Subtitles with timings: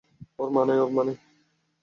[0.39, 0.79] ওর মা নেই!